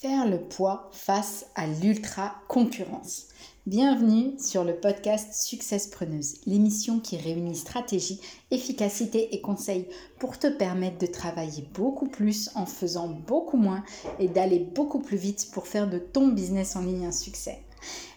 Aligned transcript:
Faire 0.00 0.28
le 0.28 0.38
poids 0.38 0.90
face 0.92 1.46
à 1.56 1.66
l'ultra 1.66 2.36
concurrence. 2.46 3.30
Bienvenue 3.66 4.38
sur 4.38 4.62
le 4.62 4.76
podcast 4.76 5.32
Success 5.32 5.88
Preneuse, 5.88 6.36
l'émission 6.46 7.00
qui 7.00 7.16
réunit 7.16 7.56
stratégie, 7.56 8.20
efficacité 8.52 9.34
et 9.34 9.40
conseils 9.40 9.88
pour 10.20 10.38
te 10.38 10.46
permettre 10.46 10.98
de 10.98 11.06
travailler 11.06 11.64
beaucoup 11.74 12.06
plus 12.06 12.48
en 12.54 12.64
faisant 12.64 13.08
beaucoup 13.08 13.56
moins 13.56 13.82
et 14.20 14.28
d'aller 14.28 14.60
beaucoup 14.60 15.00
plus 15.00 15.16
vite 15.16 15.48
pour 15.52 15.66
faire 15.66 15.90
de 15.90 15.98
ton 15.98 16.28
business 16.28 16.76
en 16.76 16.82
ligne 16.82 17.06
un 17.06 17.10
succès. 17.10 17.58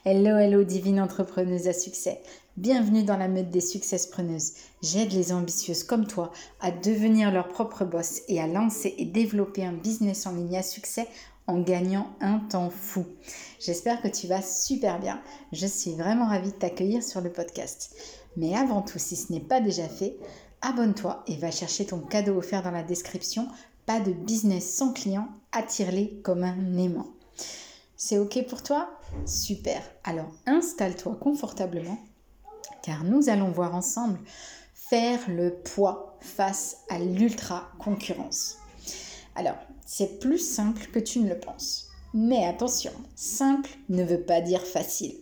Hello, 0.06 0.38
hello, 0.38 0.64
divine 0.64 1.02
entrepreneuse 1.02 1.68
à 1.68 1.74
succès. 1.74 2.22
Bienvenue 2.58 3.04
dans 3.04 3.16
la 3.16 3.30
meute 3.30 3.50
des 3.50 3.62
successpreneuses. 3.62 4.52
J'aide 4.84 5.14
les 5.14 5.32
ambitieuses 5.32 5.86
comme 5.86 6.06
toi 6.06 6.34
à 6.60 6.70
devenir 6.70 7.32
leur 7.32 7.48
propre 7.48 7.86
boss 7.86 8.24
et 8.28 8.42
à 8.42 8.48
lancer 8.48 8.94
et 8.98 9.06
développer 9.06 9.64
un 9.64 9.72
business 9.72 10.28
en 10.28 10.34
ligne 10.34 10.58
à 10.58 10.62
succès 10.62 11.08
en 11.48 11.62
gagnant 11.62 12.08
un 12.20 12.40
temps 12.40 12.70
fou. 12.70 13.06
J'espère 13.62 14.02
que 14.02 14.10
tu 14.10 14.28
vas 14.28 14.42
super 14.42 15.00
bien. 15.00 15.22
Je 15.54 15.66
suis 15.66 15.94
vraiment 15.94 16.28
ravie 16.28 16.52
de 16.52 16.58
t'accueillir 16.58 17.02
sur 17.04 17.22
le 17.22 17.32
podcast. 17.32 17.96
Mais 18.36 18.54
avant 18.54 18.82
tout, 18.82 19.00
si 19.00 19.16
ce 19.16 19.32
n'est 19.32 19.40
pas 19.40 19.62
déjà 19.62 19.88
fait, 19.88 20.18
abonne-toi 20.62 21.24
et 21.28 21.38
va 21.38 21.52
chercher 21.52 21.86
ton 21.86 22.00
cadeau 22.00 22.36
offert 22.36 22.64
dans 22.64 22.72
la 22.72 22.84
description. 22.84 23.48
Pas 23.86 24.02
de 24.02 24.12
business 24.12 24.76
sans 24.76 24.92
client, 24.92 25.30
attire-les 25.54 26.20
comme 26.22 26.44
un 26.44 26.78
aimant. 26.78 27.08
C'est 27.96 28.20
OK 28.20 28.46
pour 28.50 28.62
toi? 28.62 28.90
Super. 29.26 29.82
Alors 30.04 30.32
installe-toi 30.48 31.16
confortablement 31.16 31.98
car 32.84 33.04
nous 33.04 33.30
allons 33.30 33.52
voir 33.52 33.76
ensemble 33.76 34.20
faire 34.74 35.20
le 35.30 35.54
poids 35.54 36.18
face 36.22 36.78
à 36.90 37.00
l'ultra 37.00 37.70
concurrence. 37.80 38.58
Alors, 39.36 39.58
c'est 39.86 40.20
plus 40.20 40.40
simple 40.40 40.88
que 40.92 41.00
tu 41.00 41.20
ne 41.20 41.30
le 41.30 41.40
penses. 41.40 41.90
Mais 42.14 42.46
attention, 42.46 42.92
simple 43.16 43.70
ne 43.90 44.04
veut 44.04 44.22
pas 44.22 44.42
dire 44.42 44.66
facile. 44.66 45.16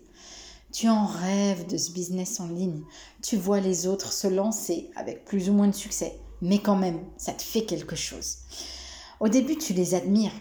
Tu 0.71 0.87
en 0.89 1.05
rêves 1.05 1.67
de 1.67 1.77
ce 1.77 1.91
business 1.91 2.39
en 2.39 2.47
ligne. 2.47 2.83
Tu 3.21 3.37
vois 3.37 3.59
les 3.59 3.87
autres 3.87 4.11
se 4.11 4.27
lancer 4.27 4.89
avec 4.95 5.25
plus 5.25 5.49
ou 5.49 5.53
moins 5.53 5.67
de 5.67 5.75
succès. 5.75 6.19
Mais 6.41 6.59
quand 6.59 6.75
même, 6.75 6.99
ça 7.17 7.33
te 7.33 7.41
fait 7.41 7.65
quelque 7.65 7.95
chose. 7.95 8.37
Au 9.19 9.27
début, 9.27 9.57
tu 9.57 9.73
les 9.73 9.93
admires. 9.95 10.33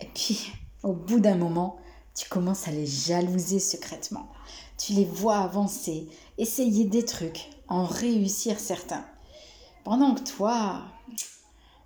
Et 0.00 0.06
puis, 0.06 0.52
au 0.82 0.92
bout 0.92 1.20
d'un 1.20 1.36
moment, 1.36 1.76
tu 2.14 2.28
commences 2.28 2.68
à 2.68 2.70
les 2.70 2.86
jalouser 2.86 3.58
secrètement. 3.58 4.28
Tu 4.76 4.92
les 4.92 5.04
vois 5.04 5.38
avancer, 5.38 6.08
essayer 6.36 6.84
des 6.84 7.04
trucs, 7.04 7.50
en 7.68 7.84
réussir 7.84 8.58
certains. 8.58 9.04
Pendant 9.84 10.14
que 10.14 10.22
toi, 10.22 10.82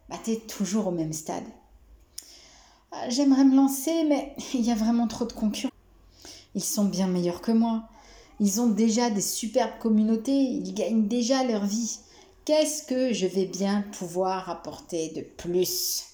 bah, 0.08 0.16
tu 0.24 0.32
es 0.32 0.36
toujours 0.36 0.88
au 0.88 0.90
même 0.90 1.12
stade. 1.12 1.44
Ah, 2.92 3.10
j'aimerais 3.10 3.44
me 3.44 3.56
lancer, 3.56 4.04
mais 4.04 4.34
il 4.54 4.62
y 4.62 4.70
a 4.70 4.74
vraiment 4.74 5.06
trop 5.06 5.26
de 5.26 5.32
concurrents. 5.32 5.72
Ils 6.54 6.64
sont 6.64 6.86
bien 6.86 7.06
meilleurs 7.06 7.42
que 7.42 7.52
moi. 7.52 7.88
Ils 8.40 8.60
ont 8.60 8.68
déjà 8.68 9.10
des 9.10 9.20
superbes 9.20 9.78
communautés, 9.80 10.32
ils 10.32 10.72
gagnent 10.72 11.08
déjà 11.08 11.44
leur 11.44 11.66
vie. 11.66 11.98
Qu'est-ce 12.44 12.84
que 12.84 13.12
je 13.12 13.26
vais 13.26 13.46
bien 13.46 13.82
pouvoir 13.98 14.48
apporter 14.48 15.10
de 15.10 15.20
plus? 15.22 16.04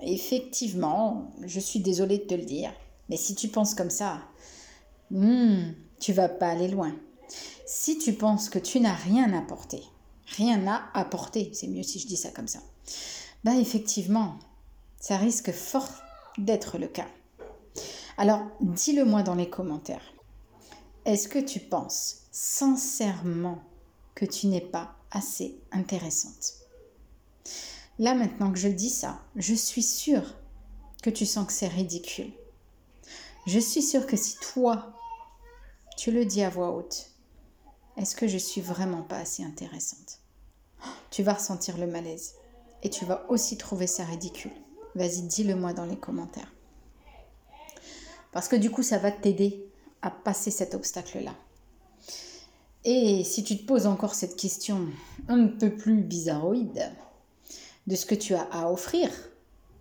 Effectivement, 0.00 1.32
je 1.44 1.60
suis 1.60 1.80
désolée 1.80 2.18
de 2.18 2.24
te 2.24 2.34
le 2.34 2.44
dire, 2.44 2.72
mais 3.08 3.16
si 3.16 3.34
tu 3.34 3.48
penses 3.48 3.74
comme 3.74 3.90
ça, 3.90 4.20
hmm, 5.10 5.72
tu 6.00 6.12
vas 6.12 6.28
pas 6.28 6.48
aller 6.48 6.68
loin. 6.68 6.94
Si 7.66 7.98
tu 7.98 8.12
penses 8.12 8.48
que 8.48 8.58
tu 8.58 8.80
n'as 8.80 8.94
rien 8.94 9.32
apporté, 9.32 9.82
rien 10.36 10.66
à 10.66 10.88
apporter, 10.94 11.50
c'est 11.52 11.66
mieux 11.66 11.82
si 11.82 11.98
je 11.98 12.06
dis 12.06 12.16
ça 12.16 12.30
comme 12.30 12.48
ça, 12.48 12.60
bah 13.44 13.56
effectivement, 13.56 14.38
ça 15.00 15.16
risque 15.16 15.52
fort 15.52 15.90
d'être 16.38 16.78
le 16.78 16.88
cas. 16.88 17.08
Alors, 18.18 18.42
dis-le 18.60 19.04
moi 19.04 19.22
dans 19.22 19.34
les 19.34 19.50
commentaires. 19.50 20.12
Est-ce 21.04 21.28
que 21.28 21.38
tu 21.38 21.60
penses 21.60 22.22
sincèrement 22.32 23.62
que 24.14 24.24
tu 24.24 24.46
n'es 24.48 24.60
pas 24.60 24.96
assez 25.10 25.60
intéressante? 25.70 26.54
Là, 27.98 28.14
maintenant 28.14 28.52
que 28.52 28.58
je 28.58 28.68
dis 28.68 28.90
ça, 28.90 29.22
je 29.36 29.54
suis 29.54 29.82
sûre 29.82 30.34
que 31.02 31.10
tu 31.10 31.24
sens 31.24 31.46
que 31.46 31.52
c'est 31.52 31.68
ridicule. 31.68 32.32
Je 33.46 33.58
suis 33.60 33.82
sûre 33.82 34.06
que 34.06 34.16
si 34.16 34.36
toi, 34.38 34.95
tu 35.96 36.10
le 36.10 36.24
dis 36.24 36.42
à 36.42 36.50
voix 36.50 36.72
haute, 36.72 37.10
est-ce 37.96 38.14
que 38.14 38.28
je 38.28 38.36
suis 38.36 38.60
vraiment 38.60 39.02
pas 39.02 39.18
assez 39.18 39.42
intéressante? 39.42 40.20
Tu 41.10 41.22
vas 41.22 41.34
ressentir 41.34 41.78
le 41.78 41.86
malaise 41.86 42.34
et 42.82 42.90
tu 42.90 43.06
vas 43.06 43.24
aussi 43.30 43.56
trouver 43.56 43.86
ça 43.86 44.04
ridicule. 44.04 44.52
Vas-y, 44.94 45.22
dis-le 45.22 45.56
moi 45.56 45.72
dans 45.72 45.86
les 45.86 45.96
commentaires. 45.96 46.52
Parce 48.32 48.48
que 48.48 48.56
du 48.56 48.70
coup, 48.70 48.82
ça 48.82 48.98
va 48.98 49.10
t'aider 49.10 49.66
à 50.02 50.10
passer 50.10 50.50
cet 50.50 50.74
obstacle-là. 50.74 51.34
Et 52.84 53.24
si 53.24 53.42
tu 53.42 53.58
te 53.58 53.66
poses 53.66 53.86
encore 53.86 54.14
cette 54.14 54.36
question 54.36 54.86
un 55.28 55.46
peu 55.46 55.74
plus 55.74 56.02
bizarroïde 56.02 56.92
de 57.86 57.96
ce 57.96 58.06
que 58.06 58.14
tu 58.14 58.34
as 58.34 58.46
à 58.52 58.70
offrir, 58.70 59.10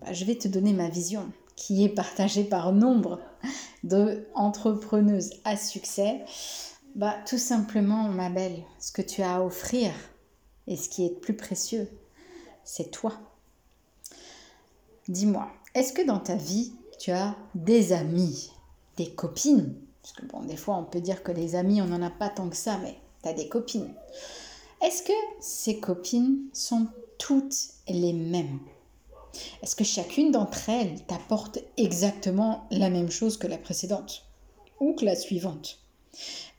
bah, 0.02 0.14
je 0.14 0.26
vais 0.26 0.36
te 0.36 0.48
donner 0.48 0.74
ma 0.74 0.90
vision 0.90 1.32
qui 1.56 1.84
est 1.84 1.90
partagée 1.90 2.44
par 2.44 2.72
nombre 2.72 3.20
d'entrepreneuses 3.84 5.32
à 5.44 5.58
succès. 5.58 6.24
Bah, 6.96 7.16
tout 7.28 7.38
simplement, 7.38 8.04
ma 8.10 8.30
belle, 8.30 8.64
ce 8.80 8.92
que 8.92 9.02
tu 9.02 9.22
as 9.22 9.36
à 9.36 9.42
offrir 9.42 9.92
et 10.68 10.78
ce 10.78 10.90
qui 10.90 11.06
est 11.06 11.20
plus 11.20 11.36
précieux, 11.36 11.90
c'est 12.64 12.90
toi. 12.92 13.14
Dis-moi, 15.08 15.48
est-ce 15.74 15.94
que 15.94 16.06
dans 16.06 16.20
ta 16.20 16.36
vie, 16.36 16.74
tu 17.00 17.12
as 17.12 17.36
des 17.54 17.94
amis, 17.94 18.52
des 18.98 19.12
copines? 19.12 19.76
Parce 20.02 20.14
que 20.14 20.26
bon, 20.26 20.44
des 20.44 20.58
fois, 20.58 20.78
on 20.78 20.86
peut 20.86 21.02
dire 21.02 21.22
que 21.22 21.32
les 21.32 21.56
amis, 21.56 21.82
on 21.82 21.86
n'en 21.86 22.02
a 22.02 22.10
pas 22.10 22.30
tant 22.30 22.50
que 22.50 22.56
ça, 22.56 22.78
mais 22.78 22.98
tu 23.22 23.30
as 23.30 23.34
des 23.34 23.50
copines. 23.50 23.94
Est-ce 24.82 25.04
que 25.04 25.14
ces 25.40 25.80
copines 25.80 26.44
sont 26.54 26.88
toutes 27.18 27.56
les 27.88 28.14
mêmes? 28.14 28.60
Est-ce 29.62 29.76
que 29.76 29.84
chacune 29.84 30.32
d'entre 30.32 30.70
elles 30.70 31.02
t'apporte 31.06 31.60
exactement 31.78 32.68
la 32.72 32.90
même 32.90 33.12
chose 33.12 33.38
que 33.38 33.48
la 33.48 33.58
précédente 33.58 34.26
ou 34.80 34.94
que 34.94 35.06
la 35.06 35.16
suivante? 35.16 35.80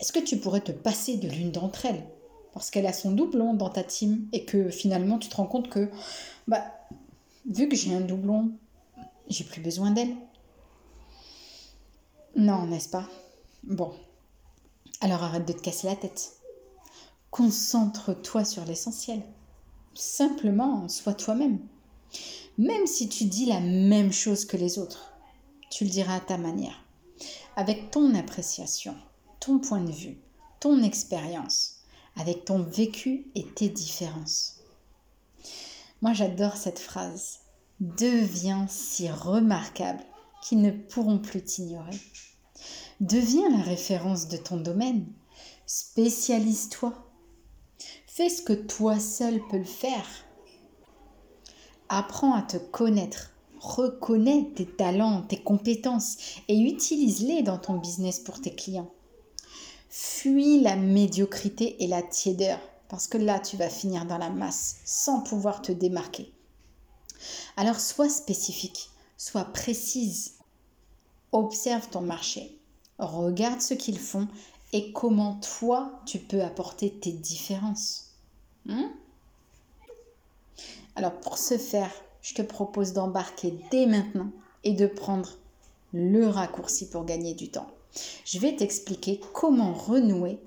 Est-ce 0.00 0.12
que 0.12 0.18
tu 0.18 0.38
pourrais 0.38 0.60
te 0.60 0.72
passer 0.72 1.16
de 1.16 1.28
l'une 1.28 1.52
d'entre 1.52 1.86
elles? 1.86 2.04
Parce 2.52 2.70
qu'elle 2.70 2.86
a 2.86 2.92
son 2.92 3.12
doublon 3.12 3.54
dans 3.54 3.70
ta 3.70 3.84
team 3.84 4.28
et 4.32 4.44
que 4.44 4.70
finalement 4.70 5.18
tu 5.18 5.28
te 5.28 5.36
rends 5.36 5.46
compte 5.46 5.68
que 5.68 5.90
bah 6.48 6.64
vu 7.48 7.68
que 7.68 7.76
j'ai 7.76 7.94
un 7.94 8.00
doublon, 8.00 8.52
j'ai 9.28 9.44
plus 9.44 9.60
besoin 9.60 9.90
d'elle. 9.90 10.14
Non, 12.34 12.66
n'est-ce 12.66 12.88
pas? 12.88 13.08
Bon. 13.62 13.92
Alors 15.00 15.22
arrête 15.22 15.46
de 15.46 15.52
te 15.52 15.60
casser 15.60 15.86
la 15.86 15.96
tête. 15.96 16.32
Concentre-toi 17.30 18.44
sur 18.44 18.64
l'essentiel. 18.64 19.22
Simplement, 19.94 20.88
sois 20.88 21.14
toi-même. 21.14 21.58
Même 22.58 22.86
si 22.86 23.08
tu 23.08 23.24
dis 23.24 23.46
la 23.46 23.60
même 23.60 24.12
chose 24.12 24.44
que 24.46 24.56
les 24.56 24.78
autres, 24.78 25.12
tu 25.70 25.84
le 25.84 25.90
diras 25.90 26.16
à 26.16 26.20
ta 26.20 26.38
manière, 26.38 26.84
avec 27.54 27.90
ton 27.90 28.14
appréciation, 28.14 28.94
ton 29.40 29.58
point 29.58 29.82
de 29.82 29.92
vue, 29.92 30.18
ton 30.58 30.82
expérience, 30.82 31.80
avec 32.16 32.46
ton 32.46 32.62
vécu 32.62 33.26
et 33.34 33.44
tes 33.44 33.68
différences. 33.68 34.60
Moi, 36.00 36.12
j'adore 36.12 36.56
cette 36.56 36.78
phrase. 36.78 37.40
Deviens 37.80 38.66
si 38.68 39.10
remarquable 39.10 40.02
qu'ils 40.42 40.62
ne 40.62 40.70
pourront 40.70 41.18
plus 41.18 41.42
t'ignorer. 41.42 42.00
Deviens 43.00 43.50
la 43.50 43.62
référence 43.62 44.28
de 44.28 44.38
ton 44.38 44.56
domaine. 44.56 45.06
Spécialise-toi. 45.66 46.94
Fais 48.06 48.30
ce 48.30 48.40
que 48.40 48.54
toi 48.54 48.98
seul 48.98 49.42
peux 49.50 49.58
le 49.58 49.64
faire. 49.64 50.06
Apprends 51.88 52.34
à 52.34 52.42
te 52.42 52.56
connaître. 52.56 53.32
Reconnais 53.60 54.50
tes 54.54 54.66
talents, 54.66 55.22
tes 55.22 55.38
compétences 55.42 56.18
et 56.48 56.58
utilise-les 56.58 57.42
dans 57.42 57.58
ton 57.58 57.74
business 57.74 58.20
pour 58.20 58.40
tes 58.40 58.54
clients. 58.54 58.90
Fuis 59.88 60.60
la 60.60 60.76
médiocrité 60.76 61.82
et 61.82 61.86
la 61.86 62.02
tiédeur 62.02 62.58
parce 62.88 63.08
que 63.08 63.18
là, 63.18 63.40
tu 63.40 63.56
vas 63.56 63.68
finir 63.68 64.04
dans 64.06 64.18
la 64.18 64.30
masse 64.30 64.76
sans 64.84 65.20
pouvoir 65.20 65.62
te 65.62 65.72
démarquer. 65.72 66.32
Alors, 67.56 67.80
sois 67.80 68.08
spécifique, 68.08 68.90
sois 69.16 69.44
précise. 69.44 70.34
Observe 71.32 71.88
ton 71.88 72.02
marché, 72.02 72.58
regarde 72.98 73.60
ce 73.60 73.74
qu'ils 73.74 73.98
font 73.98 74.28
et 74.72 74.92
comment 74.92 75.40
toi, 75.58 76.00
tu 76.06 76.18
peux 76.18 76.42
apporter 76.42 76.92
tes 76.92 77.12
différences. 77.12 78.14
Hmm? 78.64 78.90
Alors, 80.96 81.12
pour 81.12 81.38
ce 81.38 81.58
faire, 81.58 81.90
je 82.22 82.34
te 82.34 82.42
propose 82.42 82.92
d'embarquer 82.92 83.54
dès 83.70 83.86
maintenant 83.86 84.30
et 84.64 84.72
de 84.72 84.86
prendre 84.86 85.38
le 85.92 86.26
raccourci 86.26 86.90
pour 86.90 87.04
gagner 87.04 87.34
du 87.34 87.50
temps. 87.50 87.68
Je 88.24 88.38
vais 88.38 88.56
t'expliquer 88.56 89.20
comment 89.32 89.72
renouer 89.72 90.38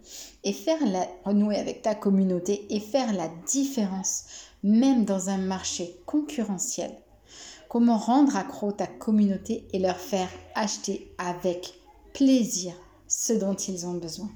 et 0.44 0.54
faire 0.54 0.80
renouer 1.26 1.58
avec 1.58 1.82
ta 1.82 1.96
communauté 1.96 2.68
et 2.70 2.80
faire 2.80 3.14
la 3.14 3.30
différence 3.48 4.26
même 4.62 5.06
dans 5.06 5.30
un 5.30 5.38
marché 5.38 5.96
concurrentiel 6.06 6.92
comment 7.70 8.00
rendre 8.00 8.36
accro 8.36 8.72
ta 8.72 8.88
communauté 8.88 9.68
et 9.72 9.80
leur 9.80 9.98
faire 9.98 10.30
acheter 10.56 11.14
avec 11.18 11.76
plaisir 12.14 12.74
ce 13.08 13.32
dont 13.32 13.54
ils 13.54 13.86
ont 13.86 13.94
besoin. 13.94 14.30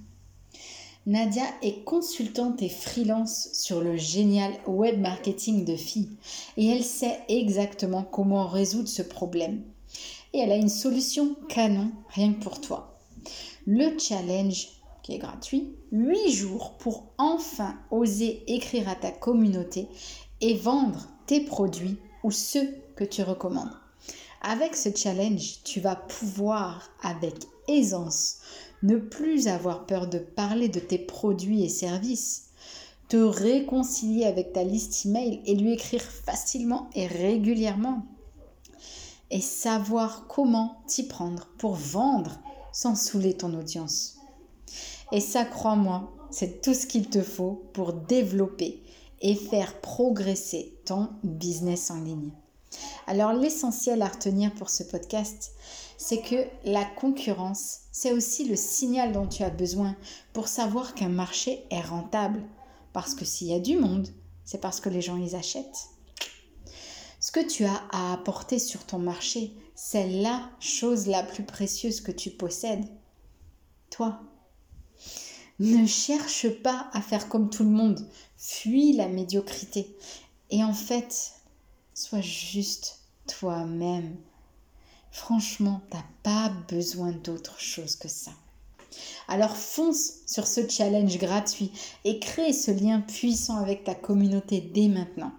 Nadia 1.05 1.43
est 1.61 1.83
consultante 1.83 2.61
et 2.61 2.69
freelance 2.69 3.49
sur 3.51 3.81
le 3.81 3.97
génial 3.97 4.53
web 4.67 5.01
marketing 5.01 5.65
de 5.65 5.75
filles 5.75 6.15
et 6.55 6.67
elle 6.67 6.83
sait 6.83 7.19
exactement 7.27 8.03
comment 8.03 8.47
résoudre 8.47 8.87
ce 8.87 9.01
problème. 9.01 9.63
Et 10.31 10.39
elle 10.39 10.51
a 10.53 10.55
une 10.55 10.69
solution 10.69 11.35
canon 11.49 11.91
rien 12.07 12.31
que 12.31 12.41
pour 12.41 12.61
toi. 12.61 12.97
Le 13.65 13.99
challenge 13.99 14.69
qui 15.03 15.13
est 15.13 15.17
gratuit, 15.17 15.75
8 15.91 16.31
jours 16.31 16.77
pour 16.77 17.03
enfin 17.17 17.77
oser 17.91 18.41
écrire 18.47 18.87
à 18.87 18.95
ta 18.95 19.11
communauté 19.11 19.89
et 20.39 20.55
vendre 20.55 21.09
tes 21.27 21.41
produits 21.41 21.97
ou 22.23 22.31
ceux 22.31 22.77
que 22.95 23.03
tu 23.03 23.23
recommandes. 23.23 23.77
Avec 24.41 24.75
ce 24.75 24.89
challenge, 24.95 25.59
tu 25.65 25.81
vas 25.81 25.97
pouvoir 25.97 26.89
avec 27.01 27.35
aisance 27.67 28.39
ne 28.83 28.97
plus 28.97 29.47
avoir 29.47 29.85
peur 29.85 30.07
de 30.07 30.19
parler 30.19 30.69
de 30.69 30.79
tes 30.79 30.99
produits 30.99 31.63
et 31.63 31.69
services, 31.69 32.49
te 33.09 33.17
réconcilier 33.17 34.25
avec 34.25 34.53
ta 34.53 34.63
liste 34.63 35.05
email 35.05 35.41
et 35.45 35.55
lui 35.55 35.73
écrire 35.73 36.03
facilement 36.03 36.89
et 36.93 37.07
régulièrement, 37.07 38.05
et 39.31 39.41
savoir 39.41 40.27
comment 40.27 40.81
t'y 40.87 41.03
prendre 41.03 41.47
pour 41.57 41.73
vendre 41.73 42.39
sans 42.71 42.95
saouler 42.95 43.33
ton 43.33 43.53
audience. 43.57 44.17
Et 45.11 45.19
ça, 45.19 45.45
crois-moi, 45.45 46.11
c'est 46.31 46.61
tout 46.61 46.73
ce 46.73 46.87
qu'il 46.87 47.09
te 47.09 47.21
faut 47.21 47.63
pour 47.73 47.93
développer 47.93 48.83
et 49.21 49.35
faire 49.35 49.79
progresser 49.79 50.75
ton 50.85 51.09
business 51.23 51.91
en 51.91 52.01
ligne. 52.01 52.31
Alors 53.07 53.33
l'essentiel 53.33 54.01
à 54.01 54.07
retenir 54.07 54.53
pour 54.53 54.69
ce 54.69 54.83
podcast, 54.83 55.53
c'est 55.97 56.21
que 56.21 56.47
la 56.65 56.85
concurrence, 56.85 57.81
c'est 57.91 58.11
aussi 58.11 58.45
le 58.45 58.55
signal 58.55 59.11
dont 59.11 59.27
tu 59.27 59.43
as 59.43 59.49
besoin 59.49 59.95
pour 60.33 60.47
savoir 60.47 60.95
qu'un 60.95 61.09
marché 61.09 61.63
est 61.69 61.81
rentable. 61.81 62.43
Parce 62.91 63.15
que 63.15 63.25
s'il 63.25 63.47
y 63.47 63.53
a 63.53 63.59
du 63.59 63.77
monde, 63.77 64.09
c'est 64.45 64.61
parce 64.61 64.79
que 64.79 64.89
les 64.89 65.01
gens 65.01 65.15
les 65.15 65.35
achètent. 65.35 65.89
Ce 67.19 67.31
que 67.31 67.39
tu 67.39 67.65
as 67.65 67.81
à 67.91 68.13
apporter 68.13 68.59
sur 68.59 68.85
ton 68.85 68.99
marché, 68.99 69.53
c'est 69.75 70.07
la 70.07 70.49
chose 70.59 71.07
la 71.07 71.23
plus 71.23 71.43
précieuse 71.43 72.01
que 72.01 72.11
tu 72.11 72.29
possèdes. 72.29 72.85
Toi. 73.89 74.19
Ne 75.59 75.85
cherche 75.85 76.49
pas 76.61 76.89
à 76.93 77.01
faire 77.01 77.29
comme 77.29 77.49
tout 77.49 77.63
le 77.63 77.69
monde. 77.69 78.05
Fuis 78.37 78.93
la 78.93 79.07
médiocrité. 79.07 79.95
Et 80.49 80.63
en 80.63 80.73
fait, 80.73 81.33
sois 81.93 82.21
juste 82.21 82.99
toi-même. 83.27 84.17
Franchement, 85.13 85.79
t'as 85.91 86.03
pas 86.23 86.51
besoin 86.67 87.11
d'autre 87.11 87.59
chose 87.59 87.95
que 87.95 88.07
ça. 88.07 88.31
Alors 89.27 89.55
fonce 89.55 90.13
sur 90.25 90.47
ce 90.47 90.67
challenge 90.67 91.19
gratuit 91.19 91.71
et 92.03 92.17
crée 92.17 92.51
ce 92.51 92.71
lien 92.71 92.99
puissant 92.99 93.57
avec 93.57 93.83
ta 93.83 93.93
communauté 93.93 94.59
dès 94.59 94.87
maintenant. 94.87 95.31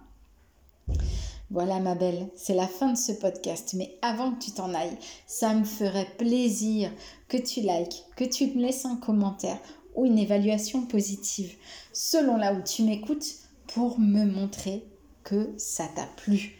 Voilà 1.51 1.79
ma 1.81 1.93
belle, 1.93 2.29
c'est 2.35 2.55
la 2.55 2.69
fin 2.69 2.93
de 2.93 2.97
ce 2.97 3.11
podcast, 3.11 3.73
mais 3.77 3.97
avant 4.01 4.31
que 4.31 4.45
tu 4.45 4.51
t'en 4.51 4.73
ailles, 4.73 4.97
ça 5.27 5.53
me 5.53 5.65
ferait 5.65 6.07
plaisir 6.17 6.89
que 7.27 7.37
tu 7.37 7.59
likes, 7.59 8.05
que 8.15 8.23
tu 8.23 8.47
me 8.47 8.61
laisses 8.61 8.85
un 8.85 8.95
commentaire 8.95 9.59
ou 9.93 10.05
une 10.05 10.17
évaluation 10.17 10.85
positive 10.85 11.53
selon 11.91 12.37
là 12.37 12.53
où 12.53 12.61
tu 12.63 12.83
m'écoutes 12.83 13.35
pour 13.67 13.99
me 13.99 14.23
montrer 14.23 14.85
que 15.25 15.53
ça 15.57 15.89
t'a 15.93 16.07
plu. 16.15 16.57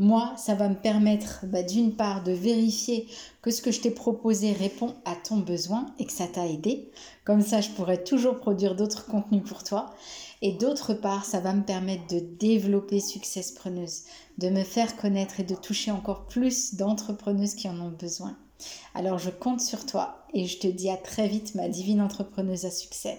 Moi, 0.00 0.32
ça 0.36 0.54
va 0.54 0.68
me 0.68 0.76
permettre 0.76 1.44
bah, 1.46 1.64
d'une 1.64 1.96
part 1.96 2.22
de 2.22 2.30
vérifier 2.30 3.08
que 3.42 3.50
ce 3.50 3.60
que 3.60 3.72
je 3.72 3.80
t'ai 3.80 3.90
proposé 3.90 4.52
répond 4.52 4.94
à 5.04 5.16
ton 5.16 5.38
besoin 5.38 5.86
et 5.98 6.04
que 6.04 6.12
ça 6.12 6.28
t'a 6.28 6.46
aidé. 6.46 6.90
Comme 7.24 7.42
ça, 7.42 7.60
je 7.60 7.70
pourrais 7.70 8.04
toujours 8.04 8.38
produire 8.38 8.76
d'autres 8.76 9.06
contenus 9.06 9.42
pour 9.42 9.64
toi. 9.64 9.94
Et 10.40 10.52
d'autre 10.52 10.94
part, 10.94 11.24
ça 11.24 11.40
va 11.40 11.52
me 11.52 11.64
permettre 11.64 12.06
de 12.14 12.20
développer 12.20 13.00
Success 13.00 13.50
Preneuse, 13.50 14.04
de 14.38 14.50
me 14.50 14.62
faire 14.62 14.96
connaître 14.96 15.40
et 15.40 15.44
de 15.44 15.56
toucher 15.56 15.90
encore 15.90 16.26
plus 16.26 16.76
d'entrepreneuses 16.76 17.54
qui 17.54 17.68
en 17.68 17.80
ont 17.80 17.90
besoin. 17.90 18.36
Alors 18.94 19.18
je 19.18 19.30
compte 19.30 19.60
sur 19.60 19.86
toi 19.86 20.26
et 20.34 20.46
je 20.46 20.58
te 20.58 20.66
dis 20.66 20.90
à 20.90 20.96
très 20.96 21.28
vite 21.28 21.54
ma 21.54 21.68
divine 21.68 22.00
entrepreneuse 22.00 22.64
à 22.64 22.70
succès. 22.70 23.18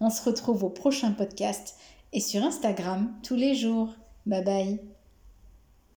On 0.00 0.10
se 0.10 0.22
retrouve 0.22 0.64
au 0.64 0.70
prochain 0.70 1.12
podcast 1.12 1.76
et 2.12 2.20
sur 2.20 2.42
Instagram 2.42 3.12
tous 3.22 3.36
les 3.36 3.54
jours. 3.54 3.94
Bye 4.26 4.44
bye 4.44 4.99